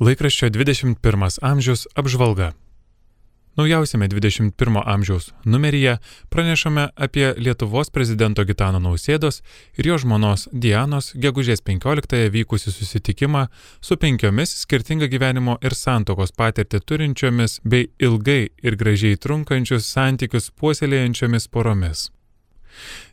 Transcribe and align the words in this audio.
Laikraščio 0.00 0.48
21 0.48 1.38
amžius 1.44 1.82
apžvalga. 1.94 2.54
Naujausiame 3.60 4.06
21 4.08 4.82
amžiaus 4.86 5.26
numeryje 5.44 5.98
pranešame 6.28 6.88
apie 6.96 7.34
Lietuvos 7.36 7.90
prezidento 7.92 8.44
Gitano 8.48 8.80
Nausėdos 8.80 9.42
ir 9.76 9.90
jo 9.90 9.98
žmonos 10.00 10.46
Dianos 10.52 11.10
gegužės 11.12 11.60
15-ąją 11.66 12.30
vykusi 12.32 12.72
susitikimą 12.72 13.42
su 13.80 13.98
penkiomis 14.00 14.54
skirtingą 14.62 15.10
gyvenimo 15.12 15.58
ir 15.60 15.76
santokos 15.76 16.32
patirtį 16.32 16.80
turinčiomis 16.80 17.58
bei 17.64 17.90
ilgai 18.00 18.48
ir 18.62 18.80
gražiai 18.80 19.20
trunkančius 19.20 19.84
santykius 19.84 20.48
puoselėjančiomis 20.56 21.50
poromis. 21.52 22.08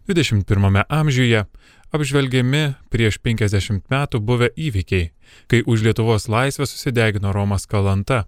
21 0.07 0.83
amžiuje 0.89 1.45
apžvelgiami 1.91 2.63
prieš 2.91 3.19
50 3.23 3.87
metų 3.91 4.19
buvę 4.19 4.51
įvykiai, 4.55 5.11
kai 5.47 5.63
už 5.65 5.85
Lietuvos 5.87 6.27
laisvę 6.27 6.67
susidegino 6.67 7.31
Romas 7.33 7.67
Kalanta, 7.67 8.25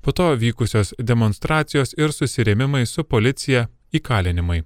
po 0.00 0.12
to 0.12 0.32
vykusios 0.36 0.94
demonstracijos 0.98 1.94
ir 1.98 2.12
susirėmimai 2.12 2.86
su 2.86 3.04
policija 3.04 3.68
įkalinimai. 3.92 4.62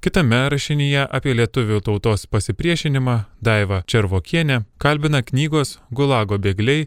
Kitame 0.00 0.46
rašinyje 0.48 1.04
apie 1.12 1.34
lietuvių 1.36 1.82
tautos 1.84 2.24
pasipriešinimą 2.24 3.18
Daiva 3.44 3.82
Červokienė 3.84 4.62
kalbina 4.80 5.20
knygos 5.20 5.76
Gulago 5.92 6.38
bėgliai 6.40 6.86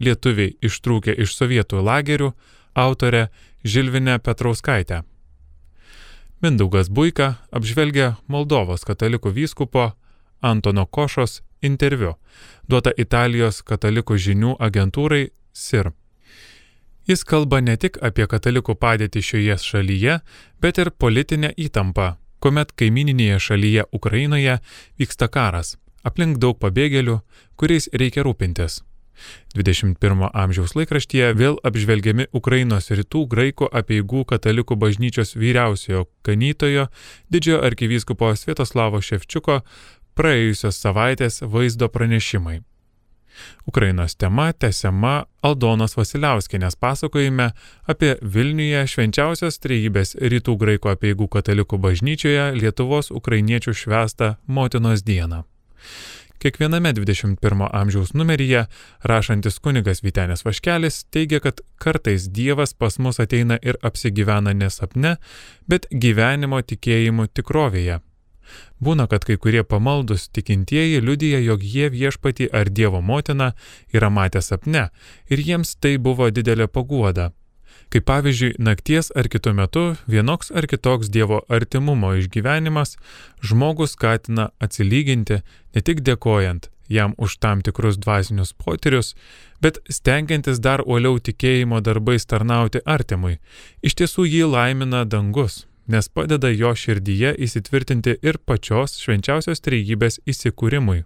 Lietuviai 0.00 0.56
ištrūkę 0.64 1.14
iš 1.24 1.36
sovietų 1.36 1.80
lagerių 1.84 2.32
autorę 2.76 3.28
Žilvinę 3.64 4.18
Petrauskaitę. 4.20 5.02
Mindaugas 6.40 6.88
Buika 6.88 7.34
apžvelgia 7.52 8.14
Moldovos 8.24 8.86
katalikų 8.88 9.28
vyskupo 9.36 9.90
Antono 10.40 10.86
Košos 10.86 11.42
interviu, 11.60 12.14
duota 12.64 12.94
Italijos 12.96 13.60
katalikų 13.60 14.16
žinių 14.16 14.54
agentūrai 14.56 15.26
SIR. 15.52 15.92
Jis 17.04 17.26
kalba 17.28 17.60
ne 17.60 17.76
tik 17.76 18.00
apie 18.00 18.24
katalikų 18.24 18.78
padėtį 18.80 19.20
šioje 19.20 19.58
šalyje, 19.66 20.18
bet 20.64 20.80
ir 20.80 20.94
politinę 20.96 21.52
įtampą, 21.60 22.14
kuomet 22.40 22.72
kaimininėje 22.72 23.36
šalyje 23.50 23.90
Ukrainoje 23.92 24.62
vyksta 24.96 25.28
karas, 25.28 25.76
aplink 26.08 26.40
daug 26.40 26.56
pabėgėlių, 26.56 27.20
kuriais 27.60 27.92
reikia 27.92 28.24
rūpintis. 28.24 28.80
21 29.54 30.30
amžiaus 30.32 30.74
laikraštyje 30.78 31.32
vėl 31.36 31.58
apžvelgiami 31.66 32.28
Ukrainos 32.32 32.90
rytų 32.90 33.26
graikų 33.34 33.68
apieigų 33.82 34.24
katalikų 34.32 34.78
bažnyčios 34.80 35.36
vyriausiojo 35.36 36.06
ganytojo 36.24 36.88
didžiojo 37.30 37.60
arkivyskupo 37.68 38.32
Svietoslavo 38.36 39.02
Ševčiuko 39.04 39.60
praėjusios 40.18 40.80
savaitės 40.80 41.42
vaizdo 41.42 41.88
pranešimai. 41.88 42.60
Ukrainos 43.66 44.16
tema 44.16 44.52
tęsiama 44.52 45.24
Aldonos 45.42 45.96
Vasiliauskinės 45.96 46.76
pasakojime 46.76 47.50
apie 47.88 48.16
Vilniuje 48.22 48.82
švenčiausios 48.92 49.60
trejybės 49.62 50.16
rytų 50.20 50.56
graikų 50.60 50.92
apieigų 50.92 51.28
katalikų 51.36 51.78
bažnyčioje 51.80 52.50
Lietuvos 52.58 53.10
ukrainiečių 53.10 53.76
švestą 53.82 54.34
Motinos 54.46 55.04
dieną. 55.06 55.44
Kiekviename 56.40 56.92
21 56.92 57.68
amžiaus 57.72 58.14
numeryje 58.14 58.64
rašantis 59.02 59.58
kunigas 59.58 60.02
Vitenis 60.02 60.44
Vaškelis 60.44 61.04
teigia, 61.04 61.40
kad 61.40 61.60
kartais 61.76 62.30
Dievas 62.32 62.72
pas 62.74 62.98
mus 62.98 63.20
ateina 63.20 63.58
ir 63.62 63.76
apsigyvena 63.82 64.54
nesapne, 64.56 65.16
bet 65.68 65.84
gyvenimo 65.92 66.62
tikėjimu 66.62 67.26
tikrovėje. 67.28 67.98
Būna, 68.80 69.04
kad 69.12 69.28
kai 69.28 69.36
kurie 69.36 69.66
pamaldus 69.68 70.30
tikintieji 70.32 71.02
liudyja, 71.04 71.42
jog 71.44 71.60
jie 71.60 71.90
viešpatį 71.92 72.48
ar 72.56 72.72
Dievo 72.72 73.02
motiną 73.04 73.52
yra 73.92 74.08
matę 74.08 74.40
sapne 74.40 74.88
ir 75.28 75.44
jiems 75.44 75.76
tai 75.76 75.98
buvo 75.98 76.30
didelė 76.32 76.72
paguoda. 76.72 77.34
Kaip 77.90 78.04
pavyzdžiui, 78.06 78.54
nakties 78.62 79.10
ar 79.18 79.26
kitu 79.26 79.50
metu 79.54 79.84
vienoks 80.06 80.52
ar 80.54 80.68
kitoks 80.70 81.10
Dievo 81.10 81.40
artimumo 81.50 82.12
išgyvenimas 82.20 82.94
žmogų 83.42 83.88
skatina 83.90 84.50
atsilyginti 84.62 85.40
ne 85.74 85.82
tik 85.82 86.04
dėkojant 86.06 86.70
jam 86.90 87.14
už 87.16 87.38
tam 87.38 87.62
tikrus 87.62 87.96
dvasinius 87.96 88.52
potyrius, 88.52 89.14
bet 89.62 89.78
stengiantis 89.88 90.58
dar 90.58 90.82
uoliau 90.86 91.18
tikėjimo 91.22 91.80
darbais 91.80 92.26
tarnauti 92.26 92.82
artimui. 92.84 93.38
Iš 93.82 93.94
tiesų 94.02 94.26
jį 94.26 94.50
laimina 94.50 95.04
dangus, 95.06 95.64
nes 95.86 96.10
padeda 96.10 96.50
jo 96.50 96.74
širdyje 96.74 97.36
įsitvirtinti 97.46 98.18
ir 98.22 98.42
pačios 98.42 98.98
švenčiausios 99.02 99.62
trejybės 99.66 100.20
įsikūrimui. 100.26 101.04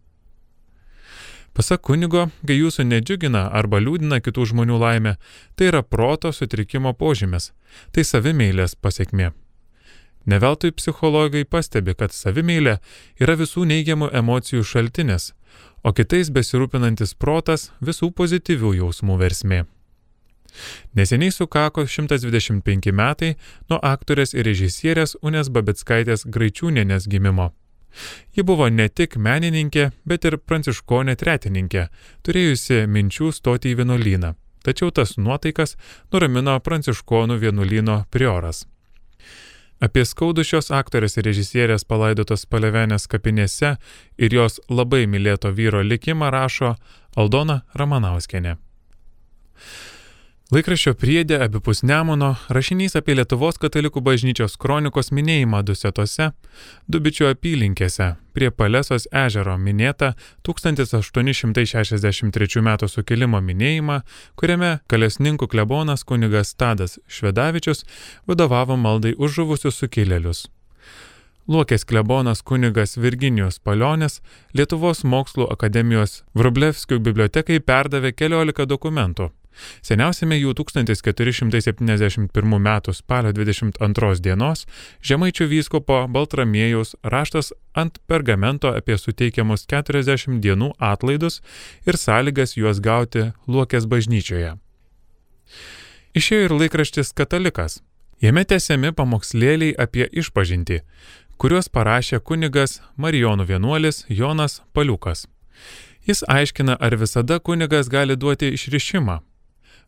Pasak 1.54 1.84
kunigo, 1.86 2.26
kai 2.42 2.56
jūsų 2.58 2.82
nedžiugina 2.88 3.44
arba 3.54 3.78
liūdina 3.78 4.18
kitų 4.18 4.48
žmonių 4.50 4.78
laimė, 4.82 5.14
tai 5.54 5.70
yra 5.70 5.84
proto 5.86 6.32
sutrikimo 6.34 6.90
požymis, 6.98 7.52
tai 7.94 8.02
savimeilės 8.02 8.74
pasiekmė. 8.74 9.30
Neveltui 10.26 10.72
psichologai 10.72 11.44
pastebi, 11.44 11.94
kad 11.94 12.10
savimeilė 12.16 12.78
yra 13.20 13.36
visų 13.38 13.68
neigiamų 13.70 14.10
emocijų 14.18 14.66
šaltinis, 14.66 15.30
o 15.84 15.92
kitais 15.94 16.32
besirūpinantis 16.34 17.14
protas 17.14 17.70
visų 17.84 18.10
pozityvių 18.18 18.74
jausmų 18.80 19.18
versmė. 19.20 19.64
Neseniai 20.94 21.30
sukako 21.34 21.86
125 21.86 22.92
metai 22.92 23.34
nuo 23.70 23.78
aktorės 23.82 24.34
ir 24.34 24.46
režisierės 24.48 25.14
Unės 25.22 25.50
Babitskaitės 25.54 26.26
Graičiūnienės 26.26 27.06
gimimo. 27.10 27.52
Ji 28.36 28.42
buvo 28.42 28.68
ne 28.68 28.88
tik 28.88 29.16
menininkė, 29.16 29.90
bet 30.04 30.24
ir 30.24 30.38
pranciškonė 30.38 31.16
tretininkė, 31.20 31.88
turėjusi 32.26 32.84
minčių 32.90 33.32
stoti 33.32 33.72
į 33.72 33.80
vienuolyną. 33.82 34.34
Tačiau 34.64 34.90
tas 34.96 35.16
nuotaikas 35.20 35.76
nuramino 36.12 36.56
pranciškonų 36.64 37.36
vienuolyno 37.42 38.04
prioras. 38.10 38.64
Apie 39.84 40.04
skaudų 40.08 40.44
šios 40.46 40.70
aktorės 40.72 41.18
ir 41.18 41.26
režisierės 41.28 41.84
palaidotos 41.84 42.46
palevenės 42.48 43.04
kapinėse 43.10 43.74
ir 44.16 44.36
jos 44.38 44.60
labai 44.70 45.04
mylėto 45.10 45.50
vyro 45.52 45.82
likimą 45.84 46.30
rašo 46.32 46.76
Aldona 47.20 47.62
Ramanauskenė. 47.74 48.56
Laikraščio 50.52 50.92
priedė 51.00 51.38
abipus 51.40 51.78
Nemuno 51.88 52.34
rašinys 52.52 52.92
apie 53.00 53.14
Lietuvos 53.16 53.56
katalikų 53.62 54.02
bažnyčios 54.04 54.58
kronikos 54.60 55.08
minėjimą 55.16 55.62
Dusetose, 55.64 56.36
Dubičio 56.84 57.32
apylinkėse, 57.32 58.20
prie 58.36 58.52
Palesos 58.52 59.08
ežero 59.08 59.56
minėtą 59.56 60.12
1863 60.44 62.60
m. 62.60 62.76
sukilimo 62.92 63.40
minėjimą, 63.40 64.04
kuriame 64.36 64.84
kalesninkų 64.92 65.48
klebonas 65.48 66.04
kunigas 66.04 66.52
Tadas 66.52 67.00
Švedavičius 67.08 67.88
vadovavo 68.28 68.76
maldai 68.76 69.16
už 69.16 69.40
žuvusius 69.40 69.80
sukilėlius. 69.80 70.52
Luokės 71.44 71.82
klebonas 71.84 72.40
kunigas 72.40 72.94
Virginijus 72.96 73.58
Palionis 73.60 74.22
Lietuvos 74.56 75.02
mokslų 75.04 75.44
akademijos 75.52 76.22
Vrublevskių 76.32 76.96
bibliotekai 77.04 77.58
perdavė 77.60 78.14
keliolika 78.16 78.64
dokumentų 78.64 79.28
Seniausiame 79.84 80.38
jų 80.40 80.54
1471 80.56 82.56
m. 82.56 82.70
spalio 82.96 83.34
22 83.36 84.24
dienos 84.24 84.64
Žemaičių 85.04 85.50
vyskopo 85.52 86.00
Baltramiejaus 86.08 86.96
raštas 87.04 87.52
ant 87.76 88.00
pergamento 88.08 88.72
apie 88.72 88.96
suteikiamus 88.96 89.68
40 89.68 90.40
dienų 90.40 90.72
atlaidus 90.80 91.42
ir 91.84 92.00
sąlygas 92.00 92.56
juos 92.56 92.80
gauti 92.80 93.34
Luokės 93.44 93.84
bažnyčioje. 93.84 94.56
Išėjo 96.16 96.48
ir 96.48 96.62
laikraštis 96.62 97.12
Katalikas. 97.12 97.82
Jame 98.22 98.44
tęsiami 98.48 98.92
pamokslėliai 98.96 99.74
apie 99.84 100.06
išpažinti, 100.20 100.80
kuriuos 101.38 101.68
parašė 101.68 102.20
kunigas 102.20 102.80
Marijonų 102.96 103.46
vienuolis 103.48 104.04
Jonas 104.08 104.62
Paliukas. 104.72 105.26
Jis 106.06 106.24
aiškina, 106.28 106.76
ar 106.80 106.96
visada 107.00 107.38
kunigas 107.40 107.88
gali 107.88 108.16
duoti 108.16 108.52
išrišimą, 108.54 109.20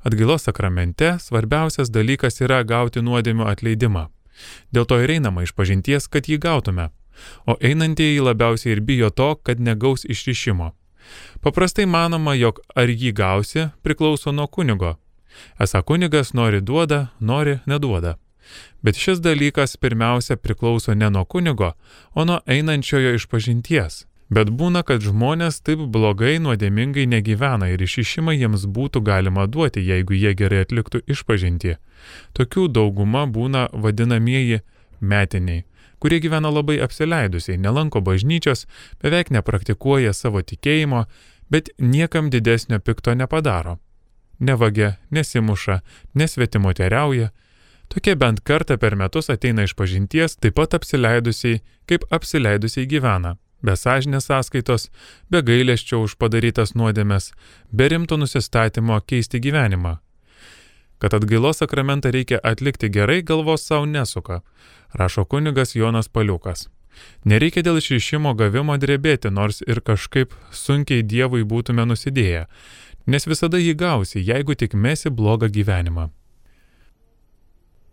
Atgailos 0.06 0.42
sakramente 0.42 1.18
svarbiausias 1.18 1.90
dalykas 1.90 2.40
yra 2.40 2.60
gauti 2.62 3.00
nuodėmio 3.02 3.48
atleidimą. 3.50 4.04
Dėl 4.70 4.84
to 4.86 5.00
ir 5.02 5.10
einama 5.16 5.42
iš 5.42 5.50
pažinties, 5.56 6.06
kad 6.06 6.28
jį 6.30 6.38
gautume. 6.44 6.90
O 7.48 7.56
einantieji 7.58 8.20
labiausiai 8.20 8.76
ir 8.76 8.82
bijo 8.86 9.10
to, 9.10 9.34
kad 9.42 9.58
negaus 9.58 10.04
išrišimo. 10.04 10.68
Paprastai 11.42 11.88
manoma, 11.90 12.36
jog 12.38 12.60
ar 12.76 12.92
jį 12.92 13.10
gausi 13.18 13.66
priklauso 13.82 14.30
nuo 14.30 14.46
kunigo. 14.46 14.94
Esą 15.58 15.82
kunigas 15.82 16.34
nori 16.38 16.60
duoda, 16.60 17.08
nori 17.20 17.58
neduoda. 17.66 18.14
Bet 18.82 18.98
šis 19.00 19.22
dalykas 19.24 19.76
pirmiausia 19.76 20.36
priklauso 20.36 20.94
ne 20.94 21.10
nuo 21.10 21.24
kunigo, 21.24 21.72
o 22.14 22.24
nuo 22.24 22.40
einančiojo 22.46 23.14
iš 23.14 23.26
pažinties. 23.26 24.04
Bet 24.28 24.50
būna, 24.50 24.82
kad 24.82 25.04
žmonės 25.06 25.60
taip 25.62 25.84
blogai 25.94 26.40
nuodėmingai 26.42 27.06
negyvena 27.06 27.68
ir 27.70 27.82
išišimą 27.86 28.34
jiems 28.34 28.66
būtų 28.66 29.04
galima 29.06 29.46
duoti, 29.46 29.84
jeigu 29.86 30.18
jie 30.18 30.34
gerai 30.34 30.64
atliktų 30.64 31.04
išpažinti. 31.06 31.76
Tokių 32.34 32.66
dauguma 32.74 33.22
būna 33.30 33.68
vadinamieji 33.72 34.64
metiniai, 35.00 35.62
kurie 36.02 36.18
gyvena 36.20 36.50
labai 36.50 36.80
apsileidusiai, 36.82 37.58
nelanko 37.62 38.02
bažnyčios, 38.02 38.66
beveik 39.02 39.30
nepraktikuoja 39.30 40.12
savo 40.12 40.42
tikėjimo, 40.42 41.06
bet 41.50 41.70
niekam 41.78 42.30
didesnio 42.30 42.80
pikto 42.82 43.14
nepadaro. 43.14 43.78
Nevagia, 44.38 44.96
nesimuša, 45.10 45.80
nesvetimoteriauja. 46.14 47.30
Tokie 47.88 48.16
bent 48.16 48.40
kartą 48.40 48.76
per 48.78 48.96
metus 48.96 49.30
ateina 49.30 49.64
iš 49.66 49.74
pažinties, 49.78 50.36
taip 50.36 50.56
pat 50.58 50.74
apsileidusiai, 50.78 51.60
kaip 51.88 52.06
apsileidusiai 52.10 52.88
gyvena. 52.90 53.36
Be 53.64 53.72
sąžinės 53.72 54.28
sąskaitos, 54.28 54.90
be 55.30 55.40
gailesčio 55.42 56.02
už 56.04 56.16
padarytas 56.20 56.74
nuodėmės, 56.76 57.32
be 57.72 57.88
rimto 57.88 58.18
nusistatymo 58.20 58.98
keisti 59.08 59.40
gyvenimą. 59.40 59.96
Kad 60.98 61.14
atgailos 61.16 61.60
sakramentą 61.62 62.12
reikia 62.12 62.40
atlikti 62.42 62.88
gerai, 62.92 63.22
galvos 63.22 63.66
savo 63.68 63.86
nesuka, 63.86 64.42
rašo 64.92 65.24
kunigas 65.24 65.74
Jonas 65.76 66.08
Paliukas. 66.08 66.68
Nereikia 67.24 67.64
dėl 67.64 67.80
išrišimo 67.80 68.32
gavimo 68.36 68.76
drebėti, 68.80 69.32
nors 69.32 69.60
ir 69.66 69.82
kažkaip 69.84 70.32
sunkiai 70.52 71.04
Dievui 71.04 71.44
būtume 71.44 71.84
nusidėję, 71.88 72.46
nes 73.06 73.28
visada 73.28 73.60
jį 73.60 73.74
gausi, 73.76 74.22
jeigu 74.24 74.56
tik 74.56 74.74
mesi 74.74 75.10
blogą 75.10 75.50
gyvenimą. 75.52 76.08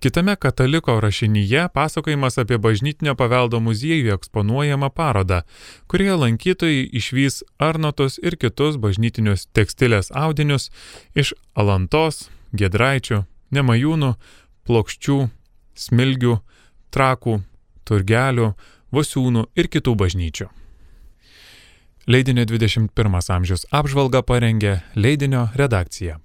Kitame 0.03 0.35
kataliko 0.35 1.00
rašinyje 1.00 1.67
pasakojimas 1.73 2.35
apie 2.41 2.57
bažnytinio 2.59 3.13
paveldo 3.15 3.61
muziejų 3.63 4.09
eksponuojamą 4.17 4.89
parodą, 4.91 5.38
kurioje 5.88 6.17
lankytojai 6.23 6.81
išvys 7.00 7.38
arnotus 7.55 8.19
ir 8.19 8.35
kitus 8.35 8.75
bažnytinius 8.83 9.45
tekstilės 9.55 10.11
audinius 10.11 10.65
iš 11.15 11.31
Alantos, 11.55 12.27
Gedraičių, 12.51 13.21
Nemajūnų, 13.55 14.09
Plokščių, 14.67 15.17
Smilgių, 15.85 16.35
Trakų, 16.91 17.38
Turgelių, 17.88 18.50
Vosiūnų 18.91 19.45
ir 19.55 19.71
kitų 19.71 19.95
bažnyčių. 20.03 20.50
Leidinio 22.11 22.44
21 22.51 23.31
amžiaus 23.39 23.63
apžvalgą 23.71 24.25
parengė 24.27 24.81
leidinio 25.00 25.47
redakcija. 25.55 26.19